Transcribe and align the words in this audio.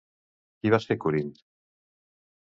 Qui 0.61 0.71
va 0.75 0.79
ser 0.85 0.97
Corint? 1.03 1.29